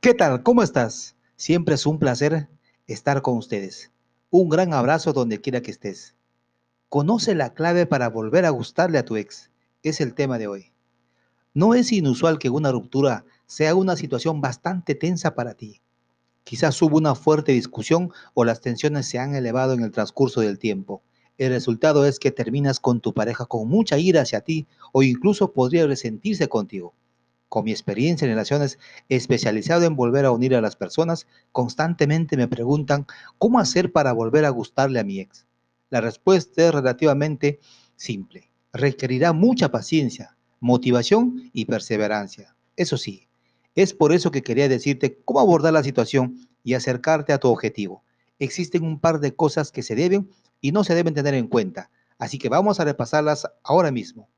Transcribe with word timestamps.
¿Qué 0.00 0.14
tal? 0.14 0.44
¿Cómo 0.44 0.62
estás? 0.62 1.16
Siempre 1.34 1.74
es 1.74 1.84
un 1.84 1.98
placer 1.98 2.48
estar 2.86 3.20
con 3.20 3.36
ustedes. 3.36 3.90
Un 4.30 4.48
gran 4.48 4.72
abrazo 4.72 5.12
donde 5.12 5.40
quiera 5.40 5.60
que 5.60 5.72
estés. 5.72 6.14
Conoce 6.88 7.34
la 7.34 7.52
clave 7.52 7.84
para 7.84 8.08
volver 8.08 8.44
a 8.44 8.50
gustarle 8.50 8.98
a 8.98 9.04
tu 9.04 9.16
ex. 9.16 9.50
Es 9.82 10.00
el 10.00 10.14
tema 10.14 10.38
de 10.38 10.46
hoy. 10.46 10.72
No 11.52 11.74
es 11.74 11.90
inusual 11.90 12.38
que 12.38 12.48
una 12.48 12.70
ruptura 12.70 13.24
sea 13.46 13.74
una 13.74 13.96
situación 13.96 14.40
bastante 14.40 14.94
tensa 14.94 15.34
para 15.34 15.54
ti. 15.54 15.80
Quizás 16.44 16.80
hubo 16.80 16.96
una 16.96 17.16
fuerte 17.16 17.50
discusión 17.50 18.12
o 18.34 18.44
las 18.44 18.60
tensiones 18.60 19.08
se 19.08 19.18
han 19.18 19.34
elevado 19.34 19.72
en 19.72 19.82
el 19.82 19.90
transcurso 19.90 20.42
del 20.42 20.60
tiempo. 20.60 21.02
El 21.38 21.50
resultado 21.50 22.06
es 22.06 22.20
que 22.20 22.30
terminas 22.30 22.78
con 22.78 23.00
tu 23.00 23.14
pareja 23.14 23.46
con 23.46 23.66
mucha 23.66 23.98
ira 23.98 24.22
hacia 24.22 24.42
ti 24.42 24.68
o 24.92 25.02
incluso 25.02 25.52
podría 25.52 25.88
resentirse 25.88 26.46
contigo. 26.48 26.94
Con 27.48 27.64
mi 27.64 27.70
experiencia 27.70 28.26
en 28.26 28.32
relaciones 28.32 28.78
especializado 29.08 29.84
en 29.84 29.96
volver 29.96 30.26
a 30.26 30.32
unir 30.32 30.54
a 30.54 30.60
las 30.60 30.76
personas, 30.76 31.26
constantemente 31.50 32.36
me 32.36 32.48
preguntan 32.48 33.06
cómo 33.38 33.58
hacer 33.58 33.90
para 33.92 34.12
volver 34.12 34.44
a 34.44 34.50
gustarle 34.50 35.00
a 35.00 35.04
mi 35.04 35.20
ex. 35.20 35.46
La 35.88 36.02
respuesta 36.02 36.68
es 36.68 36.74
relativamente 36.74 37.60
simple. 37.96 38.50
Requerirá 38.72 39.32
mucha 39.32 39.70
paciencia, 39.70 40.36
motivación 40.60 41.50
y 41.54 41.64
perseverancia. 41.64 42.54
Eso 42.76 42.98
sí, 42.98 43.28
es 43.74 43.94
por 43.94 44.12
eso 44.12 44.30
que 44.30 44.42
quería 44.42 44.68
decirte 44.68 45.18
cómo 45.24 45.40
abordar 45.40 45.72
la 45.72 45.82
situación 45.82 46.48
y 46.64 46.74
acercarte 46.74 47.32
a 47.32 47.38
tu 47.38 47.48
objetivo. 47.48 48.02
Existen 48.38 48.84
un 48.84 49.00
par 49.00 49.20
de 49.20 49.34
cosas 49.34 49.72
que 49.72 49.82
se 49.82 49.94
deben 49.94 50.28
y 50.60 50.72
no 50.72 50.84
se 50.84 50.94
deben 50.94 51.14
tener 51.14 51.34
en 51.34 51.48
cuenta, 51.48 51.90
así 52.18 52.38
que 52.38 52.48
vamos 52.48 52.78
a 52.78 52.84
repasarlas 52.84 53.48
ahora 53.62 53.90
mismo. 53.90 54.28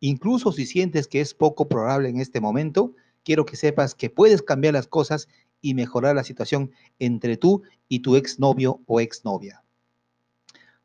Incluso 0.00 0.50
si 0.50 0.66
sientes 0.66 1.06
que 1.06 1.20
es 1.20 1.34
poco 1.34 1.68
probable 1.68 2.08
en 2.08 2.18
este 2.20 2.40
momento, 2.40 2.94
quiero 3.22 3.44
que 3.44 3.56
sepas 3.56 3.94
que 3.94 4.10
puedes 4.10 4.42
cambiar 4.42 4.74
las 4.74 4.86
cosas 4.86 5.28
y 5.60 5.74
mejorar 5.74 6.16
la 6.16 6.24
situación 6.24 6.72
entre 6.98 7.36
tú 7.36 7.62
y 7.88 8.00
tu 8.00 8.16
exnovio 8.16 8.80
o 8.86 9.00
exnovia. 9.00 9.62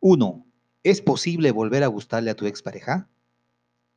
1. 0.02 0.46
¿Es 0.84 1.02
posible 1.02 1.52
volver 1.52 1.84
a 1.84 1.88
gustarle 1.88 2.30
a 2.30 2.36
tu 2.36 2.46
expareja? 2.46 3.10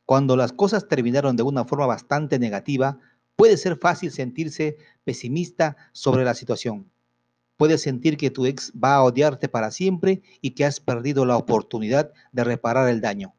Cuando 0.06 0.36
las 0.36 0.52
cosas 0.52 0.88
terminaron 0.88 1.36
de 1.36 1.42
una 1.42 1.64
forma 1.64 1.86
bastante 1.86 2.38
negativa, 2.38 2.98
puede 3.36 3.56
ser 3.56 3.76
fácil 3.76 4.10
sentirse 4.10 4.78
pesimista 5.04 5.76
sobre 5.92 6.24
la 6.24 6.34
situación. 6.34 6.90
Puedes 7.56 7.82
sentir 7.82 8.16
que 8.16 8.30
tu 8.30 8.46
ex 8.46 8.72
va 8.72 8.94
a 8.94 9.02
odiarte 9.02 9.48
para 9.48 9.72
siempre 9.72 10.22
y 10.40 10.52
que 10.52 10.64
has 10.64 10.78
perdido 10.78 11.26
la 11.26 11.36
oportunidad 11.36 12.12
de 12.32 12.44
reparar 12.44 12.88
el 12.88 13.00
daño. 13.00 13.34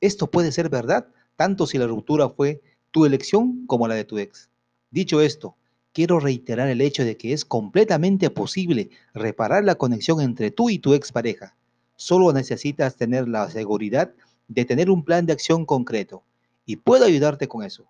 Esto 0.00 0.30
puede 0.30 0.52
ser 0.52 0.68
verdad 0.68 1.08
tanto 1.36 1.66
si 1.66 1.78
la 1.78 1.86
ruptura 1.86 2.28
fue 2.28 2.62
tu 2.90 3.04
elección 3.04 3.66
como 3.66 3.88
la 3.88 3.94
de 3.94 4.04
tu 4.04 4.18
ex. 4.18 4.50
Dicho 4.90 5.20
esto, 5.20 5.56
quiero 5.92 6.20
reiterar 6.20 6.68
el 6.68 6.80
hecho 6.80 7.04
de 7.04 7.16
que 7.16 7.32
es 7.32 7.44
completamente 7.44 8.30
posible 8.30 8.90
reparar 9.14 9.64
la 9.64 9.76
conexión 9.76 10.20
entre 10.20 10.50
tú 10.50 10.70
y 10.70 10.78
tu 10.78 10.94
expareja. 10.94 11.56
Solo 11.96 12.32
necesitas 12.32 12.96
tener 12.96 13.28
la 13.28 13.48
seguridad 13.50 14.12
de 14.48 14.64
tener 14.64 14.90
un 14.90 15.04
plan 15.04 15.26
de 15.26 15.32
acción 15.32 15.64
concreto 15.64 16.22
y 16.66 16.76
puedo 16.76 17.04
ayudarte 17.04 17.48
con 17.48 17.64
eso. 17.64 17.86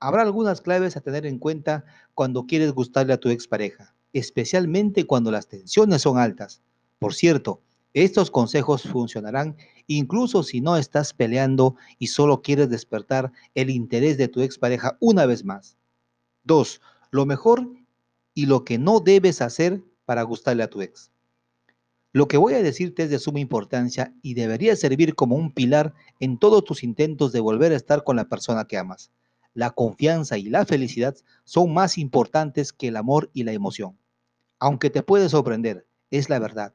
Habrá 0.00 0.22
algunas 0.22 0.60
claves 0.60 0.96
a 0.96 1.00
tener 1.00 1.26
en 1.26 1.38
cuenta 1.38 1.84
cuando 2.14 2.46
quieres 2.46 2.72
gustarle 2.72 3.12
a 3.12 3.20
tu 3.20 3.30
expareja, 3.30 3.94
especialmente 4.12 5.06
cuando 5.06 5.30
las 5.30 5.48
tensiones 5.48 6.02
son 6.02 6.18
altas. 6.18 6.62
Por 6.98 7.14
cierto, 7.14 7.60
estos 7.94 8.32
consejos 8.32 8.82
funcionarán 8.82 9.56
incluso 9.86 10.42
si 10.42 10.60
no 10.60 10.76
estás 10.76 11.14
peleando 11.14 11.76
y 11.98 12.08
solo 12.08 12.42
quieres 12.42 12.68
despertar 12.68 13.32
el 13.54 13.70
interés 13.70 14.18
de 14.18 14.26
tu 14.26 14.40
expareja 14.42 14.98
una 15.00 15.26
vez 15.26 15.44
más. 15.44 15.78
2. 16.42 16.80
Lo 17.12 17.24
mejor 17.24 17.70
y 18.34 18.46
lo 18.46 18.64
que 18.64 18.78
no 18.78 18.98
debes 18.98 19.40
hacer 19.40 19.80
para 20.04 20.22
gustarle 20.22 20.64
a 20.64 20.70
tu 20.70 20.82
ex. 20.82 21.12
Lo 22.12 22.26
que 22.26 22.36
voy 22.36 22.54
a 22.54 22.62
decirte 22.62 23.04
es 23.04 23.10
de 23.10 23.20
suma 23.20 23.38
importancia 23.38 24.12
y 24.22 24.34
debería 24.34 24.74
servir 24.74 25.14
como 25.14 25.36
un 25.36 25.52
pilar 25.52 25.94
en 26.18 26.38
todos 26.38 26.64
tus 26.64 26.82
intentos 26.82 27.30
de 27.30 27.40
volver 27.40 27.72
a 27.72 27.76
estar 27.76 28.02
con 28.02 28.16
la 28.16 28.28
persona 28.28 28.64
que 28.64 28.76
amas. 28.76 29.12
La 29.52 29.70
confianza 29.70 30.36
y 30.36 30.44
la 30.44 30.66
felicidad 30.66 31.16
son 31.44 31.72
más 31.72 31.96
importantes 31.96 32.72
que 32.72 32.88
el 32.88 32.96
amor 32.96 33.30
y 33.34 33.44
la 33.44 33.52
emoción. 33.52 33.96
Aunque 34.58 34.90
te 34.90 35.04
puede 35.04 35.28
sorprender, 35.28 35.86
es 36.10 36.28
la 36.28 36.40
verdad 36.40 36.74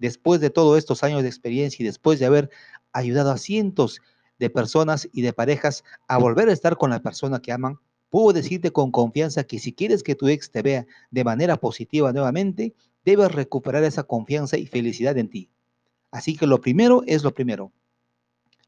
después 0.00 0.40
de 0.40 0.50
todos 0.50 0.76
estos 0.78 1.04
años 1.04 1.22
de 1.22 1.28
experiencia 1.28 1.82
y 1.82 1.86
después 1.86 2.18
de 2.18 2.26
haber 2.26 2.50
ayudado 2.92 3.30
a 3.30 3.38
cientos 3.38 4.00
de 4.40 4.50
personas 4.50 5.08
y 5.12 5.22
de 5.22 5.32
parejas 5.32 5.84
a 6.08 6.18
volver 6.18 6.48
a 6.48 6.52
estar 6.52 6.76
con 6.76 6.90
la 6.90 7.02
persona 7.02 7.40
que 7.40 7.52
aman, 7.52 7.78
puedo 8.08 8.32
decirte 8.32 8.72
con 8.72 8.90
confianza 8.90 9.44
que 9.44 9.60
si 9.60 9.72
quieres 9.72 10.02
que 10.02 10.16
tu 10.16 10.26
ex 10.26 10.50
te 10.50 10.62
vea 10.62 10.86
de 11.10 11.22
manera 11.22 11.58
positiva 11.58 12.12
nuevamente, 12.12 12.74
debes 13.04 13.30
recuperar 13.30 13.84
esa 13.84 14.02
confianza 14.02 14.56
y 14.56 14.66
felicidad 14.66 15.16
en 15.18 15.28
ti. 15.28 15.50
Así 16.10 16.36
que 16.36 16.46
lo 16.46 16.60
primero 16.60 17.02
es 17.06 17.22
lo 17.22 17.32
primero. 17.32 17.70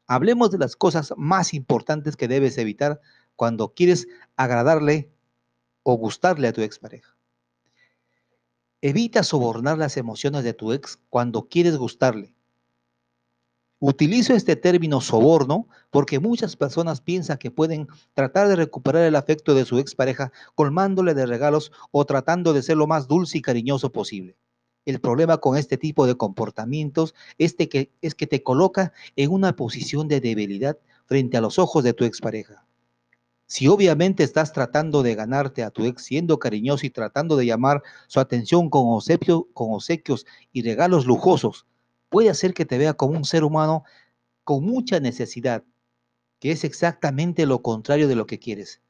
Hablemos 0.05 0.51
de 0.51 0.59
las 0.59 0.75
cosas 0.75 1.13
más 1.17 1.53
importantes 1.53 2.15
que 2.15 2.27
debes 2.27 2.57
evitar 2.57 3.01
cuando 3.35 3.73
quieres 3.73 4.07
agradarle 4.37 5.11
o 5.81 5.95
gustarle 5.97 6.47
a 6.47 6.53
tu 6.53 6.61
expareja. 6.61 7.17
Evita 8.85 9.23
sobornar 9.23 9.77
las 9.77 9.95
emociones 9.95 10.43
de 10.43 10.53
tu 10.53 10.73
ex 10.73 10.99
cuando 11.09 11.47
quieres 11.47 11.77
gustarle. 11.77 12.35
Utilizo 13.79 14.33
este 14.33 14.57
término 14.57 14.99
soborno 14.99 15.69
porque 15.89 16.19
muchas 16.19 16.57
personas 16.57 16.99
piensan 16.99 17.37
que 17.37 17.49
pueden 17.49 17.87
tratar 18.13 18.49
de 18.49 18.57
recuperar 18.57 19.03
el 19.03 19.15
afecto 19.15 19.55
de 19.55 19.63
su 19.63 19.79
expareja 19.79 20.33
colmándole 20.53 21.13
de 21.13 21.25
regalos 21.25 21.71
o 21.91 22.03
tratando 22.03 22.51
de 22.51 22.61
ser 22.61 22.75
lo 22.75 22.85
más 22.85 23.07
dulce 23.07 23.37
y 23.37 23.41
cariñoso 23.41 23.93
posible. 23.93 24.35
El 24.83 24.99
problema 24.99 25.37
con 25.37 25.55
este 25.55 25.77
tipo 25.77 26.05
de 26.05 26.17
comportamientos 26.17 27.15
es, 27.37 27.53
que, 27.55 27.89
es 28.01 28.15
que 28.15 28.27
te 28.27 28.43
coloca 28.43 28.91
en 29.15 29.31
una 29.31 29.55
posición 29.55 30.09
de 30.09 30.19
debilidad 30.19 30.77
frente 31.05 31.37
a 31.37 31.41
los 31.41 31.57
ojos 31.57 31.85
de 31.85 31.93
tu 31.93 32.03
expareja. 32.03 32.65
Si 33.53 33.67
obviamente 33.67 34.23
estás 34.23 34.51
tratando 34.51 35.03
de 35.03 35.13
ganarte 35.13 35.61
a 35.61 35.69
tu 35.69 35.85
ex 35.85 36.01
siendo 36.01 36.39
cariñoso 36.39 36.87
y 36.87 36.89
tratando 36.89 37.37
de 37.37 37.45
llamar 37.45 37.83
su 38.07 38.19
atención 38.19 38.67
con, 38.71 38.99
con 39.53 39.73
obsequios 39.73 40.25
y 40.51 40.63
regalos 40.63 41.05
lujosos, 41.05 41.67
puede 42.09 42.31
hacer 42.31 42.55
que 42.55 42.65
te 42.65 42.79
vea 42.79 42.95
como 42.95 43.15
un 43.15 43.25
ser 43.25 43.43
humano 43.43 43.83
con 44.43 44.65
mucha 44.65 44.99
necesidad, 44.99 45.63
que 46.39 46.49
es 46.49 46.63
exactamente 46.63 47.45
lo 47.45 47.61
contrario 47.61 48.07
de 48.07 48.15
lo 48.15 48.25
que 48.25 48.39
quieres. 48.39 48.81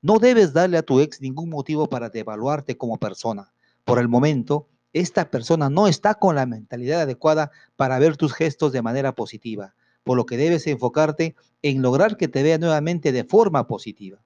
No 0.00 0.20
debes 0.20 0.52
darle 0.52 0.78
a 0.78 0.84
tu 0.84 1.00
ex 1.00 1.20
ningún 1.20 1.50
motivo 1.50 1.88
para 1.88 2.08
devaluarte 2.08 2.78
como 2.78 2.98
persona. 2.98 3.52
Por 3.84 3.98
el 3.98 4.06
momento, 4.06 4.68
esta 4.92 5.28
persona 5.28 5.70
no 5.70 5.88
está 5.88 6.14
con 6.14 6.36
la 6.36 6.46
mentalidad 6.46 7.00
adecuada 7.00 7.50
para 7.74 7.98
ver 7.98 8.16
tus 8.16 8.32
gestos 8.32 8.70
de 8.70 8.80
manera 8.80 9.16
positiva 9.16 9.74
por 10.04 10.16
lo 10.16 10.26
que 10.26 10.36
debes 10.36 10.66
enfocarte 10.66 11.34
en 11.62 11.82
lograr 11.82 12.16
que 12.16 12.28
te 12.28 12.42
vea 12.42 12.58
nuevamente 12.58 13.10
de 13.10 13.24
forma 13.24 13.66
positiva. 13.66 14.22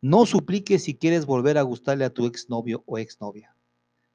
No 0.00 0.26
supliques 0.26 0.84
si 0.84 0.94
quieres 0.94 1.26
volver 1.26 1.58
a 1.58 1.62
gustarle 1.62 2.04
a 2.04 2.10
tu 2.10 2.26
exnovio 2.26 2.82
o 2.86 2.98
exnovia. 2.98 3.54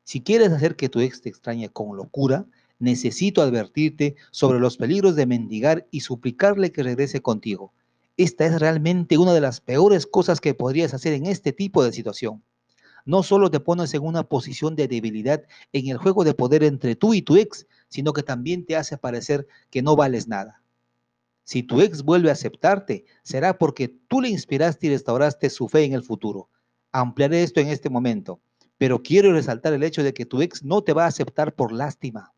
Si 0.04 0.22
quieres 0.22 0.52
hacer 0.52 0.76
que 0.76 0.90
tu 0.90 1.02
ex 1.02 1.22
te 1.22 1.30
extrañe 1.30 1.70
con 1.70 1.96
locura, 1.96 2.48
necesito 2.80 3.42
advertirte 3.42 4.16
sobre 4.32 4.60
los 4.60 4.78
peligros 4.78 5.16
de 5.16 5.26
mendigar 5.26 5.88
y 5.92 6.00
suplicarle 6.00 6.72
que 6.72 6.84
regrese 6.84 7.22
contigo. 7.22 7.74
Esta 8.18 8.46
es 8.46 8.60
realmente 8.60 9.18
una 9.18 9.34
de 9.34 9.42
las 9.42 9.62
peores 9.62 10.06
cosas 10.08 10.42
que 10.42 10.54
podrías 10.54 10.94
hacer 10.94 11.14
en 11.14 11.26
este 11.26 11.54
tipo 11.54 11.84
de 11.84 11.94
situación. 11.94 12.44
No 13.10 13.24
solo 13.24 13.50
te 13.50 13.60
pones 13.60 13.92
en 13.96 14.04
una 14.04 14.22
posición 14.22 14.76
de 14.76 14.88
debilidad 14.88 15.42
en 15.74 15.88
el 15.88 15.98
juego 15.98 16.24
de 16.24 16.36
poder 16.36 16.64
entre 16.64 16.96
tú 16.96 17.16
y 17.16 17.24
tu 17.24 17.38
ex, 17.38 17.66
sino 17.88 18.14
que 18.14 18.22
también 18.22 18.68
te 18.68 18.76
hace 18.76 19.00
parecer 19.00 19.48
que 19.72 19.82
no 19.82 19.96
vales 19.96 20.28
nada. 20.28 20.62
Si 21.44 21.64
tu 21.64 21.82
ex 21.82 22.04
vuelve 22.04 22.30
a 22.30 22.34
aceptarte, 22.34 23.06
será 23.24 23.58
porque 23.58 23.88
tú 23.88 24.22
le 24.22 24.30
inspiraste 24.30 24.86
y 24.86 24.90
restauraste 24.92 25.50
su 25.50 25.68
fe 25.68 25.86
en 25.86 25.94
el 25.94 26.04
futuro. 26.04 26.50
Ampliaré 26.92 27.42
esto 27.42 27.60
en 27.60 27.70
este 27.70 27.90
momento, 27.90 28.42
pero 28.78 29.02
quiero 29.02 29.34
resaltar 29.34 29.74
el 29.74 29.82
hecho 29.82 30.04
de 30.04 30.14
que 30.14 30.28
tu 30.28 30.44
ex 30.44 30.64
no 30.64 30.84
te 30.84 30.94
va 30.94 31.06
a 31.06 31.08
aceptar 31.08 31.56
por 31.56 31.72
lástima. 31.72 32.36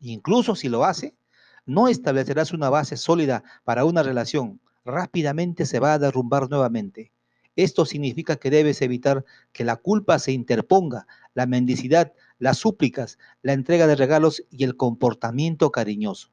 Incluso 0.00 0.56
si 0.56 0.68
lo 0.68 0.84
hace, 0.84 1.16
no 1.64 1.88
establecerás 1.88 2.52
una 2.52 2.68
base 2.68 2.98
sólida 2.98 3.44
para 3.64 3.86
una 3.86 4.02
relación. 4.02 4.60
Rápidamente 4.84 5.64
se 5.64 5.80
va 5.80 5.94
a 5.94 5.98
derrumbar 5.98 6.50
nuevamente. 6.50 7.12
Esto 7.56 7.86
significa 7.86 8.36
que 8.36 8.50
debes 8.50 8.82
evitar 8.82 9.24
que 9.52 9.64
la 9.64 9.76
culpa 9.76 10.18
se 10.18 10.32
interponga, 10.32 11.06
la 11.34 11.46
mendicidad, 11.46 12.12
las 12.38 12.58
súplicas, 12.58 13.18
la 13.42 13.54
entrega 13.54 13.86
de 13.86 13.96
regalos 13.96 14.44
y 14.50 14.64
el 14.64 14.76
comportamiento 14.76 15.72
cariñoso. 15.72 16.30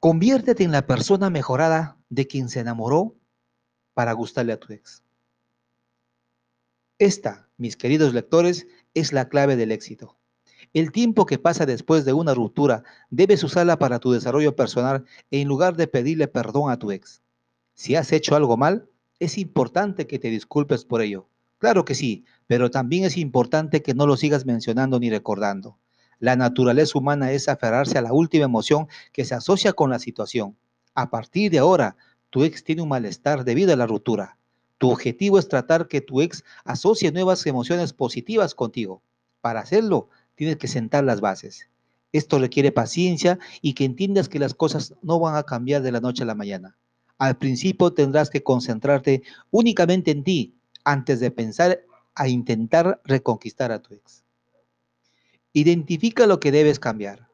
Conviértete 0.00 0.64
en 0.64 0.72
la 0.72 0.86
persona 0.86 1.30
mejorada 1.30 1.98
de 2.08 2.26
quien 2.26 2.48
se 2.48 2.60
enamoró 2.60 3.14
para 3.94 4.12
gustarle 4.12 4.52
a 4.52 4.60
tu 4.60 4.72
ex. 4.72 5.04
Esta, 6.98 7.48
mis 7.56 7.76
queridos 7.76 8.12
lectores, 8.12 8.66
es 8.94 9.12
la 9.12 9.28
clave 9.28 9.56
del 9.56 9.72
éxito. 9.72 10.18
El 10.72 10.92
tiempo 10.92 11.26
que 11.26 11.38
pasa 11.38 11.66
después 11.66 12.04
de 12.04 12.12
una 12.12 12.34
ruptura 12.34 12.84
debes 13.10 13.42
usarla 13.44 13.78
para 13.78 13.98
tu 13.98 14.12
desarrollo 14.12 14.54
personal 14.54 15.04
en 15.30 15.48
lugar 15.48 15.76
de 15.76 15.86
pedirle 15.86 16.28
perdón 16.28 16.70
a 16.70 16.78
tu 16.78 16.90
ex. 16.92 17.22
Si 17.74 17.96
has 17.96 18.12
hecho 18.12 18.36
algo 18.36 18.56
mal, 18.56 18.88
Es 19.18 19.36
importante 19.36 20.06
que 20.06 20.18
te 20.18 20.30
disculpes 20.30 20.86
por 20.86 21.02
ello. 21.02 21.28
Claro 21.58 21.84
que 21.84 21.94
sí, 21.94 22.24
pero 22.46 22.70
también 22.70 23.04
es 23.04 23.18
importante 23.18 23.82
que 23.82 23.92
no 23.92 24.06
lo 24.06 24.16
sigas 24.16 24.46
mencionando 24.46 24.98
ni 24.98 25.10
recordando. 25.10 25.78
La 26.18 26.36
naturaleza 26.36 26.98
humana 26.98 27.30
es 27.32 27.48
aferrarse 27.48 27.98
a 27.98 28.02
la 28.02 28.14
última 28.14 28.46
emoción 28.46 28.88
que 29.12 29.26
se 29.26 29.34
asocia 29.34 29.74
con 29.74 29.90
la 29.90 29.98
situación. 29.98 30.56
A 30.94 31.10
partir 31.10 31.50
de 31.50 31.58
ahora, 31.58 31.96
tu 32.30 32.44
ex 32.44 32.64
tiene 32.64 32.80
un 32.80 32.88
malestar 32.88 33.44
debido 33.44 33.74
a 33.74 33.76
la 33.76 33.86
ruptura. 33.86 34.38
Tu 34.78 34.90
objetivo 34.90 35.38
es 35.38 35.48
tratar 35.48 35.86
que 35.86 36.00
tu 36.00 36.22
ex 36.22 36.42
asocie 36.64 37.12
nuevas 37.12 37.44
emociones 37.46 37.92
positivas 37.92 38.54
contigo. 38.54 39.02
Para 39.42 39.60
hacerlo, 39.60 40.08
tienes 40.34 40.56
que 40.56 40.68
sentar 40.68 41.04
las 41.04 41.20
bases. 41.20 41.68
Esto 42.12 42.38
requiere 42.38 42.72
paciencia 42.72 43.38
y 43.60 43.74
que 43.74 43.84
entiendas 43.84 44.30
que 44.30 44.38
las 44.38 44.54
cosas 44.54 44.94
no 45.02 45.20
van 45.20 45.36
a 45.36 45.42
cambiar 45.42 45.82
de 45.82 45.92
la 45.92 46.00
noche 46.00 46.22
a 46.22 46.26
la 46.26 46.34
mañana. 46.34 46.78
Al 47.20 47.36
principio 47.36 47.92
tendrás 47.92 48.30
que 48.30 48.42
concentrarte 48.42 49.22
únicamente 49.50 50.10
en 50.10 50.24
ti 50.24 50.54
antes 50.84 51.20
de 51.20 51.30
pensar 51.30 51.82
a 52.14 52.28
intentar 52.28 53.02
reconquistar 53.04 53.72
a 53.72 53.82
tu 53.82 53.92
ex. 53.92 54.24
Identifica 55.52 56.26
lo 56.26 56.40
que 56.40 56.50
debes 56.50 56.80
cambiar. 56.80 57.28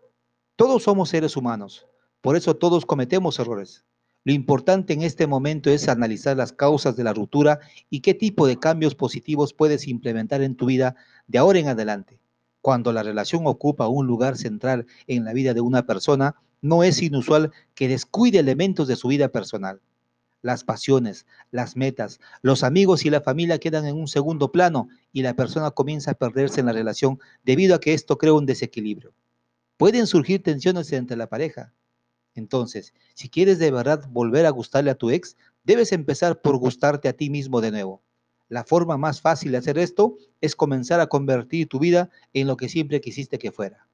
Todos 0.57 0.83
somos 0.83 1.11
seres 1.11 1.37
humanos, 1.37 1.87
por 2.21 2.35
eso 2.35 2.57
todos 2.57 2.85
cometemos 2.85 3.39
errores. 3.39 3.85
Lo 4.25 4.33
importante 4.33 4.93
en 4.93 5.03
este 5.03 5.29
momento 5.29 5.71
es 5.71 5.89
analizar 5.89 6.37
las 6.37 6.53
causas 6.53 6.97
de 6.97 7.05
la 7.05 7.13
ruptura 7.13 7.61
y 7.89 8.01
qué 8.01 8.13
tipo 8.13 8.49
de 8.49 8.59
cambios 8.59 8.97
positivos 8.97 9.53
puedes 9.53 9.87
implementar 9.87 10.43
en 10.43 10.57
tu 10.57 10.67
vida 10.67 10.97
de 11.29 11.39
ahora 11.39 11.61
en 11.61 11.69
adelante. 11.69 12.19
Cuando 12.61 12.93
la 12.93 13.05
relación 13.05 13.47
ocupa 13.47 13.87
un 13.87 14.09
lugar 14.09 14.37
central 14.37 14.87
en 15.07 15.25
la 15.25 15.33
vida 15.33 15.55
de 15.55 15.61
una 15.61 15.87
persona, 15.87 16.35
no 16.61 16.83
es 16.83 17.03
inusual 17.03 17.53
que 17.75 17.89
descuide 17.89 18.39
elementos 18.39 18.89
de 18.89 18.97
su 18.97 19.09
vida 19.09 19.29
personal. 19.29 19.81
Las 20.43 20.65
pasiones, 20.65 21.27
las 21.51 21.77
metas, 21.77 22.21
los 22.43 22.63
amigos 22.63 23.05
y 23.05 23.11
la 23.11 23.21
familia 23.21 23.59
quedan 23.59 23.87
en 23.87 23.97
un 23.97 24.07
segundo 24.07 24.53
plano 24.53 24.89
y 25.13 25.23
la 25.23 25.35
persona 25.35 25.71
comienza 25.71 26.13
a 26.13 26.15
perderse 26.15 26.61
en 26.61 26.67
la 26.67 26.73
relación 26.73 27.19
debido 27.45 27.75
a 27.75 27.81
que 27.81 27.95
esto 27.95 28.19
crea 28.19 28.33
un 28.33 28.47
desequilibrio. 28.47 29.13
Pueden 29.77 30.07
surgir 30.07 30.43
tensiones 30.43 30.93
entre 30.93 31.17
la 31.17 31.29
pareja. 31.29 31.73
Entonces, 32.35 32.95
si 33.15 33.29
quieres 33.29 33.59
de 33.59 33.71
verdad 33.71 34.09
volver 34.11 34.47
a 34.47 34.51
gustarle 34.51 34.91
a 34.91 34.95
tu 34.95 35.11
ex, 35.11 35.37
debes 35.65 35.93
empezar 35.93 36.41
por 36.43 36.59
gustarte 36.59 37.09
a 37.09 37.13
ti 37.15 37.31
mismo 37.31 37.61
de 37.61 37.73
nuevo. 37.73 38.03
La 38.49 38.63
forma 38.63 38.97
más 38.97 39.21
fácil 39.21 39.53
de 39.53 39.59
hacer 39.59 39.79
esto 39.79 40.17
es 40.41 40.55
comenzar 40.55 41.01
a 41.01 41.09
convertir 41.09 41.67
tu 41.67 41.81
vida 41.81 42.11
en 42.33 42.47
lo 42.47 42.57
que 42.57 42.69
siempre 42.69 43.01
quisiste 43.01 43.39
que 43.39 43.51
fuera. 43.51 43.86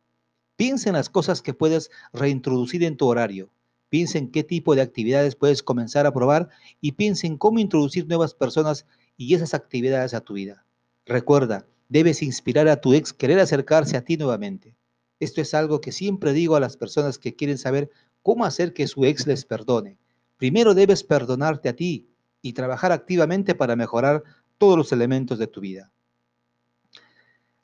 Piensa 0.56 0.90
en 0.90 0.94
las 0.94 1.08
cosas 1.08 1.42
que 1.42 1.54
puedes 1.54 1.90
reintroducir 2.12 2.84
en 2.84 2.96
tu 2.96 3.06
horario. 3.06 3.50
Piensa 3.88 4.18
en 4.18 4.30
qué 4.30 4.42
tipo 4.44 4.74
de 4.74 4.82
actividades 4.82 5.36
puedes 5.36 5.62
comenzar 5.62 6.06
a 6.06 6.12
probar 6.12 6.48
y 6.80 6.92
piensa 6.92 7.26
en 7.26 7.36
cómo 7.36 7.58
introducir 7.58 8.06
nuevas 8.06 8.34
personas 8.34 8.86
y 9.16 9.34
esas 9.34 9.54
actividades 9.54 10.14
a 10.14 10.20
tu 10.20 10.34
vida. 10.34 10.64
Recuerda, 11.04 11.66
debes 11.88 12.22
inspirar 12.22 12.68
a 12.68 12.80
tu 12.80 12.94
ex 12.94 13.12
querer 13.12 13.38
acercarse 13.38 13.96
a 13.96 14.04
ti 14.04 14.16
nuevamente. 14.16 14.74
Esto 15.20 15.40
es 15.40 15.52
algo 15.54 15.80
que 15.80 15.92
siempre 15.92 16.32
digo 16.32 16.56
a 16.56 16.60
las 16.60 16.76
personas 16.76 17.18
que 17.18 17.34
quieren 17.34 17.58
saber 17.58 17.90
cómo 18.22 18.44
hacer 18.44 18.72
que 18.72 18.86
su 18.86 19.04
ex 19.04 19.26
les 19.26 19.44
perdone. 19.44 19.98
Primero 20.36 20.74
debes 20.74 21.04
perdonarte 21.04 21.68
a 21.68 21.76
ti 21.76 22.08
y 22.40 22.54
trabajar 22.54 22.92
activamente 22.92 23.54
para 23.54 23.76
mejorar 23.76 24.24
todos 24.58 24.76
los 24.76 24.92
elementos 24.92 25.38
de 25.38 25.46
tu 25.46 25.60
vida. 25.60 25.92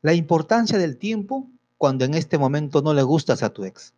La 0.02 0.14
importancia 0.14 0.78
del 0.78 0.98
tiempo 0.98 1.50
cuando 1.78 2.04
en 2.04 2.14
este 2.14 2.38
momento 2.38 2.82
no 2.82 2.92
le 2.92 3.04
gustas 3.04 3.44
a 3.44 3.50
tu 3.50 3.64
ex. 3.64 3.94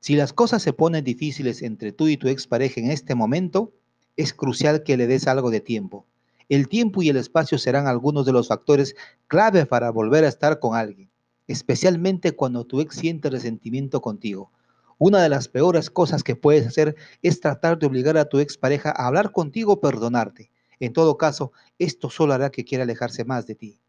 Si 0.00 0.16
las 0.16 0.32
cosas 0.32 0.60
se 0.60 0.72
ponen 0.72 1.04
difíciles 1.04 1.62
entre 1.62 1.92
tú 1.92 2.08
y 2.08 2.16
tu 2.16 2.26
expareja 2.26 2.80
en 2.80 2.90
este 2.90 3.14
momento, 3.14 3.72
es 4.16 4.34
crucial 4.34 4.82
que 4.82 4.96
le 4.96 5.06
des 5.06 5.28
algo 5.28 5.50
de 5.50 5.60
tiempo. 5.60 6.04
El 6.48 6.68
tiempo 6.68 7.00
y 7.00 7.08
el 7.08 7.16
espacio 7.16 7.58
serán 7.58 7.86
algunos 7.86 8.26
de 8.26 8.32
los 8.32 8.48
factores 8.48 8.96
clave 9.28 9.66
para 9.66 9.90
volver 9.90 10.24
a 10.24 10.28
estar 10.28 10.58
con 10.58 10.74
alguien, 10.74 11.08
especialmente 11.46 12.32
cuando 12.32 12.64
tu 12.64 12.80
ex 12.80 12.96
siente 12.96 13.30
resentimiento 13.30 14.00
contigo. 14.00 14.50
Una 14.98 15.22
de 15.22 15.28
las 15.28 15.46
peores 15.46 15.90
cosas 15.90 16.24
que 16.24 16.34
puedes 16.34 16.66
hacer 16.66 16.96
es 17.22 17.40
tratar 17.40 17.78
de 17.78 17.86
obligar 17.86 18.18
a 18.18 18.28
tu 18.28 18.40
expareja 18.40 18.90
a 18.90 19.06
hablar 19.06 19.30
contigo 19.30 19.74
o 19.74 19.80
perdonarte. 19.80 20.50
En 20.80 20.92
todo 20.92 21.16
caso, 21.16 21.52
esto 21.78 22.10
solo 22.10 22.32
hará 22.32 22.50
que 22.50 22.64
quiera 22.64 22.82
alejarse 22.82 23.24
más 23.24 23.46
de 23.46 23.54
ti. 23.54 23.80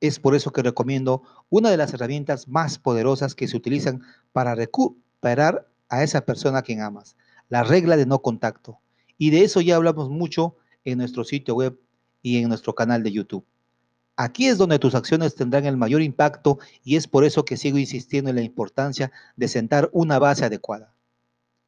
Es 0.00 0.18
por 0.18 0.34
eso 0.34 0.50
que 0.52 0.62
recomiendo 0.62 1.22
una 1.50 1.70
de 1.70 1.76
las 1.76 1.92
herramientas 1.92 2.48
más 2.48 2.78
poderosas 2.78 3.34
que 3.34 3.48
se 3.48 3.56
utilizan 3.56 4.02
para 4.32 4.54
recuperar 4.54 5.68
a 5.88 6.02
esa 6.02 6.24
persona 6.24 6.58
a 6.58 6.62
quien 6.62 6.80
amas, 6.80 7.16
la 7.48 7.62
regla 7.62 7.96
de 7.96 8.06
no 8.06 8.20
contacto. 8.22 8.78
Y 9.18 9.30
de 9.30 9.44
eso 9.44 9.60
ya 9.60 9.76
hablamos 9.76 10.08
mucho 10.08 10.56
en 10.84 10.98
nuestro 10.98 11.24
sitio 11.24 11.54
web 11.54 11.78
y 12.22 12.38
en 12.38 12.48
nuestro 12.48 12.74
canal 12.74 13.02
de 13.02 13.12
YouTube. 13.12 13.44
Aquí 14.16 14.46
es 14.46 14.58
donde 14.58 14.78
tus 14.78 14.94
acciones 14.94 15.34
tendrán 15.34 15.66
el 15.66 15.76
mayor 15.76 16.02
impacto 16.02 16.58
y 16.84 16.96
es 16.96 17.06
por 17.06 17.24
eso 17.24 17.44
que 17.44 17.56
sigo 17.56 17.78
insistiendo 17.78 18.30
en 18.30 18.36
la 18.36 18.42
importancia 18.42 19.12
de 19.36 19.48
sentar 19.48 19.90
una 19.92 20.18
base 20.18 20.44
adecuada 20.44 20.94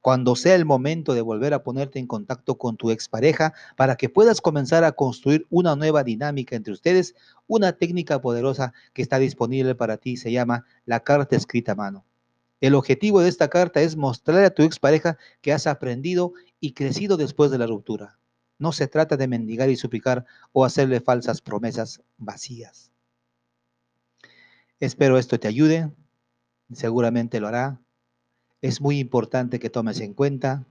cuando 0.02 0.34
sea 0.34 0.56
el 0.56 0.64
momento 0.64 1.14
de 1.14 1.22
volver 1.22 1.54
a 1.54 1.62
ponerte 1.62 2.00
en 2.00 2.08
contacto 2.08 2.58
con 2.58 2.76
tu 2.76 2.90
expareja 2.90 3.54
para 3.76 3.96
que 3.96 4.08
puedas 4.08 4.40
comenzar 4.40 4.82
a 4.82 4.92
construir 4.92 5.46
una 5.48 5.76
nueva 5.76 6.02
dinámica 6.02 6.56
entre 6.56 6.72
ustedes, 6.72 7.14
una 7.46 7.72
técnica 7.72 8.20
poderosa 8.20 8.74
que 8.92 9.00
está 9.00 9.20
disponible 9.20 9.76
para 9.76 9.96
ti 9.96 10.16
se 10.16 10.32
llama 10.32 10.66
la 10.84 11.00
carta 11.00 11.36
escrita 11.36 11.72
a 11.72 11.76
mano. 11.76 12.04
El 12.60 12.74
objetivo 12.74 13.20
de 13.20 13.28
esta 13.28 13.48
carta 13.48 13.80
es 13.80 13.96
mostrarle 13.96 14.44
a 14.44 14.54
tu 14.54 14.64
expareja 14.64 15.18
que 15.40 15.52
has 15.52 15.68
aprendido 15.68 16.32
y 16.58 16.72
crecido 16.72 17.16
después 17.16 17.52
de 17.52 17.58
la 17.58 17.66
ruptura. 17.66 18.18
No 18.58 18.72
se 18.72 18.88
trata 18.88 19.16
de 19.16 19.28
mendigar 19.28 19.70
y 19.70 19.76
suplicar 19.76 20.26
o 20.52 20.64
hacerle 20.64 21.00
falsas 21.00 21.40
promesas 21.40 22.02
vacías. 22.18 22.90
Espero 24.80 25.16
esto 25.16 25.38
te 25.38 25.46
ayude, 25.46 25.92
seguramente 26.72 27.38
lo 27.38 27.46
hará 27.46 27.80
es 28.62 28.80
muy 28.80 28.98
importante 28.98 29.58
que 29.58 29.70
tomes 29.70 30.00
en 30.00 30.14
cuenta. 30.14 30.64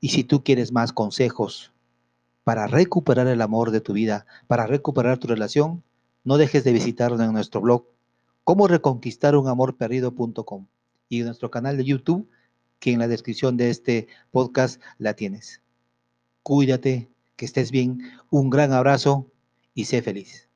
Y 0.00 0.10
si 0.10 0.22
tú 0.22 0.44
quieres 0.44 0.70
más 0.70 0.92
consejos 0.92 1.72
para 2.44 2.66
recuperar 2.66 3.26
el 3.26 3.40
amor 3.40 3.70
de 3.70 3.80
tu 3.80 3.94
vida, 3.94 4.26
para 4.46 4.66
recuperar 4.66 5.18
tu 5.18 5.26
relación, 5.26 5.82
no 6.24 6.36
dejes 6.36 6.62
de 6.62 6.72
visitarnos 6.72 7.20
en 7.20 7.32
nuestro 7.32 7.60
blog, 7.60 7.86
cómo 8.44 8.68
reconquistar 8.68 9.34
un 9.36 9.48
amor 9.48 9.76
perdido.com 9.76 10.66
y 11.08 11.20
en 11.20 11.26
nuestro 11.26 11.50
canal 11.50 11.76
de 11.76 11.84
YouTube, 11.84 12.28
que 12.78 12.92
en 12.92 12.98
la 12.98 13.08
descripción 13.08 13.56
de 13.56 13.70
este 13.70 14.08
podcast 14.30 14.80
la 14.98 15.14
tienes. 15.14 15.62
Cuídate, 16.42 17.08
que 17.36 17.44
estés 17.44 17.70
bien, 17.70 18.00
un 18.30 18.50
gran 18.50 18.72
abrazo 18.72 19.30
y 19.74 19.84
sé 19.84 20.02
feliz. 20.02 20.51